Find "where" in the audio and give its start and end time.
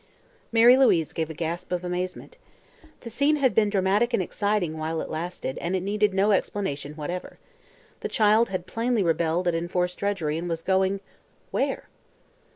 11.51-11.87